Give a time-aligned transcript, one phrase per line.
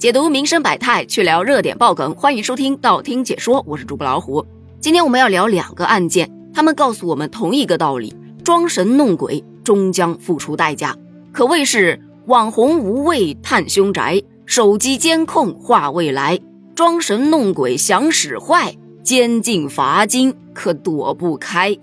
[0.00, 4.42] 解读民生百态，去聊热点爆梗，欢迎收听道听解说，我是主播老虎。
[4.80, 10.96] 今天我们要聊两个案件，他们告诉我们同一个道理：装神弄鬼终将付出代价。
[11.32, 16.40] 可谓是网红无畏探凶宅，手机监控画未来，
[16.74, 21.76] 装神弄鬼想使坏，监禁罚金可躲不开。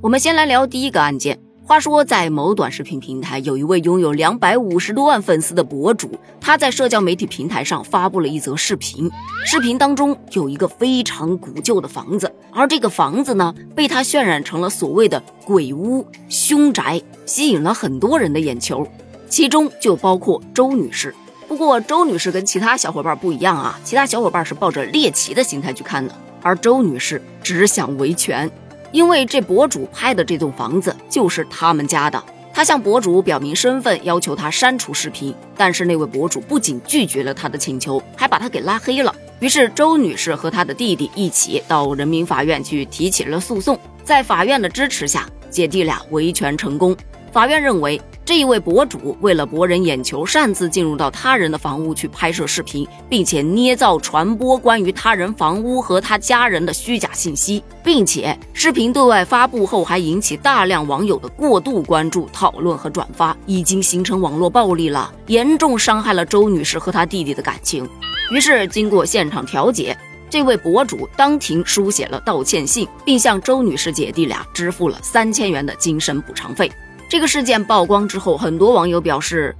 [0.00, 1.40] 我们先来聊第一个案件。
[1.66, 9.10] 话说，在某短视频平台，有一位拥有两百五十多万粉丝的博主，他在社交媒体平台上发布了一则视频。
[9.46, 18.86] 视频当中有一个非常古旧的房子，而这个房子呢，被他渲染成了所谓的鬼屋、凶宅，吸引了很多人的眼球，
[19.30, 21.14] 其中就包括周女士。
[21.48, 28.50] 不过，周女士跟其他小伙伴不一样啊，其他小伙伴是抱着猎奇的心态去看的，而周女士只想维权。
[28.94, 39.12] 因为这博主拍的这栋房子就是他们家的，他向博主表明身份，要求他删除视频，但是那位博主不仅拒绝了他的请求，还把他给拉黑了。
[39.40, 46.96] 于是周女士和她的弟弟一起到人民法院去提起了诉讼，在法院的支持下，姐弟俩维权成功。
[47.32, 48.00] 法院认为。
[48.24, 67.86] 这一位博主为了博人眼球，擅自进入到他人的房屋去拍摄视频，并且捏造、传播关于他人房屋和他家人的虚假信息，并且视频对外发布后还引起大量网友的过度关注、讨论和转发，已经形成网络暴力了，严重伤害了周女士和她弟弟的感情。
[68.32, 69.94] 于是，经过现场调解，
[70.30, 76.72] 这位博主当庭书写了道歉信，并向周女士姐弟俩支付了三千元的精神补偿费。
[77.14, 79.54] 这个事件曝光之后，很多网友表示，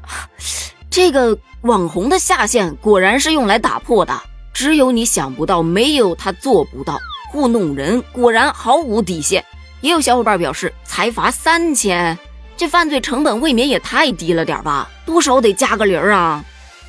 [0.91, 4.21] 这个网红的下线果然是用来打破的。
[4.53, 6.99] 只有你想不到，没有他做不到。
[7.31, 9.45] 糊弄人果然毫无底线。
[9.83, 12.19] 也有小伙伴表示，才罚三千，
[12.57, 14.91] 这犯罪成本未免也太低了点吧？
[15.07, 16.45] 多少得加个零啊？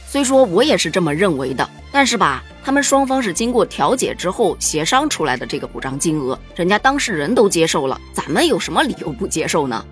[0.07, 9.85] 虽说我也是这么认为的，但是吧，他们双方是经过调解之后协商出来的这个补偿金额，人家当事人都接受了，咱们有什么理由不接受呢？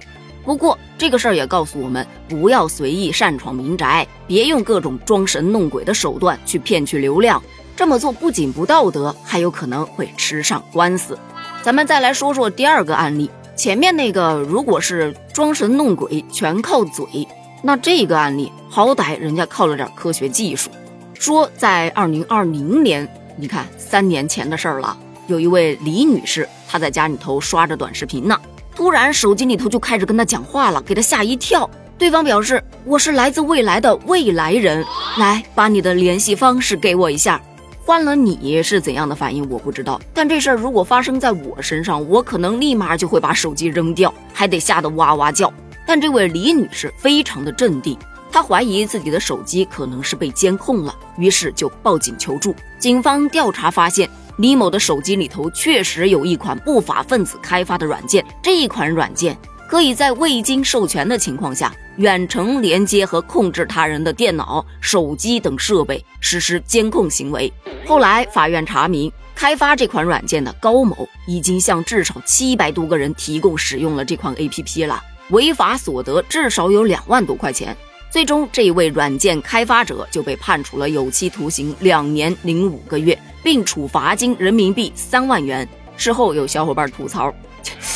[0.44, 7.42] 不过这个事儿也告诉我们，不要随意擅闯民宅，别用各种装神弄鬼的手段去骗取流量。
[7.76, 11.18] 这么做不仅不道德，还有可能会吃上官司。
[11.64, 17.28] 咱们再来说说第二个案例，前面那个如果是装神弄鬼全靠嘴，
[17.64, 20.70] 那这个案例好歹人家靠了点科学技术。
[21.14, 24.96] 说在二零二零年，你看三年前的事儿了，
[25.28, 28.38] 有一位李女士，她在家里头刷着短视频呢。
[28.84, 31.70] 突然，手机里头就开始跟他讲话了，给他吓一跳。
[31.98, 34.86] 对方表示：“我是来自未来的未来人，
[35.18, 37.42] 来把你的联系方式给我一下。”
[37.86, 39.98] 换了你是怎样的反应，我不知道。
[40.14, 45.50] 但这事儿如果发生在我身上，我可能立马就会把手机扔掉，还得吓得哇哇叫。
[45.88, 47.98] 但这位李女士非常的镇定，
[48.34, 52.54] 她怀疑自己的手机可能是被监控了，于是就报警求助。
[52.78, 54.10] 警方调查发现。
[54.38, 59.38] 李某的手机里头确实有一款不法分子开发的软件，这一款软件
[59.70, 67.52] 可以在未经授权的情况下，远程连接和控制他人的电脑、手机等设备，实施监控行为。
[67.86, 75.00] 后来法院查明，开发这款软件的高某已经向至少七百多个人提供使用了这款 APP 了，
[75.30, 77.78] 违法所得至少有两万多块钱。
[78.14, 83.18] 最终，这一位软件开发者就被判处了有期徒刑两年零五个月。
[83.44, 85.68] 并处罚金人民币三万元。
[85.98, 87.32] 事后有小伙伴吐槽：“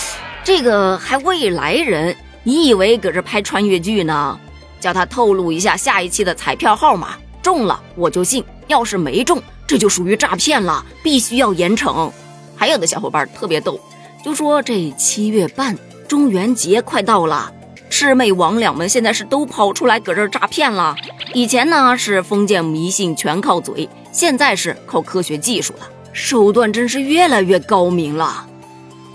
[0.44, 2.14] 这个还未来人？
[2.44, 4.38] 你以为搁这拍穿越剧呢？
[4.80, 12.12] 叫他透露一下下一期的彩票号码，中了我就信；要是没中，这就属于诈骗了，必须要严惩。”
[12.58, 13.80] 还有的小伙伴特别逗，
[14.26, 17.54] 就说这七月半中元节快到了，
[17.98, 20.96] 魑魅魍魉们现在是都跑出来搁这儿诈骗了。
[21.34, 23.90] 以前呢是封建迷信全靠嘴。
[24.12, 28.46] 现在是靠科学技术了，手段真是越来越高明了。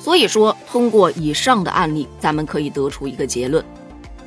[0.00, 3.64] 所以说，通过以上的案例，咱们可以得出一个结论：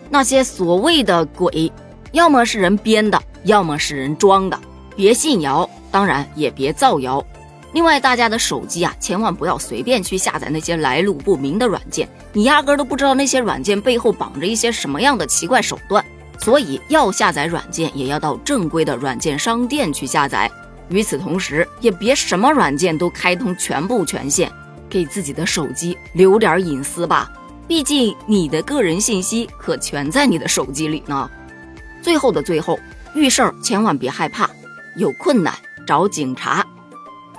[0.09, 1.69] 那些所谓的鬼，
[2.13, 4.57] 要么是人编的，要么是人装的。
[4.95, 7.21] 别信谣，当然也别造谣。
[7.75, 16.03] 另外，大家的手机啊，千万不要随便去下载那些来路不明的软件，你压根都不知道那些软件背后绑着一些什么样的奇怪手段。
[16.39, 20.49] 所以，要下载软件，也要到正规的软件商店去下载。
[20.87, 24.49] 与此同时，也别什么软件都开通全部权限，
[24.89, 27.29] 给自己的手机留点隐私吧。
[27.67, 31.29] 毕竟你的个人信息可全在你的手机里呢。
[32.01, 32.79] 最后的最后，
[33.13, 34.49] 遇事儿千万别害怕，
[34.95, 35.53] 有困难
[35.85, 36.65] 找警察。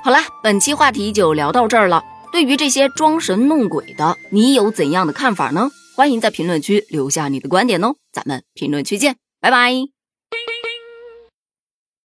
[0.06, 2.00] 好了，本期话题就聊到这儿了。
[2.30, 5.68] 对于这些装神弄鬼的，你有怎样的看法呢？
[5.96, 7.96] 欢迎在评论区留下你的观点哦。
[8.12, 9.95] 咱们评论区见，拜拜。